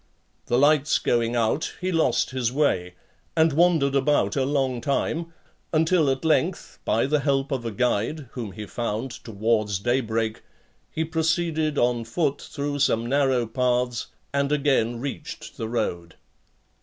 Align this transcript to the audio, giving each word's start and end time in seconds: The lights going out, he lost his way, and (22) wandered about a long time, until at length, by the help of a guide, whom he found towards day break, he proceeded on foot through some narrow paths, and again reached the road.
The 0.47 0.57
lights 0.57 0.97
going 0.97 1.35
out, 1.35 1.75
he 1.79 1.91
lost 1.91 2.31
his 2.31 2.51
way, 2.51 2.95
and 3.37 3.51
(22) 3.51 3.55
wandered 3.55 3.95
about 3.95 4.35
a 4.35 4.45
long 4.45 4.81
time, 4.81 5.31
until 5.71 6.09
at 6.09 6.25
length, 6.25 6.79
by 6.83 7.05
the 7.05 7.19
help 7.19 7.51
of 7.51 7.65
a 7.67 7.71
guide, 7.71 8.27
whom 8.31 8.53
he 8.53 8.65
found 8.65 9.11
towards 9.11 9.77
day 9.77 10.01
break, 10.01 10.41
he 10.89 11.05
proceeded 11.05 11.77
on 11.77 12.03
foot 12.03 12.41
through 12.41 12.79
some 12.79 13.05
narrow 13.05 13.45
paths, 13.45 14.07
and 14.33 14.51
again 14.51 14.99
reached 14.99 15.57
the 15.57 15.69
road. 15.69 16.15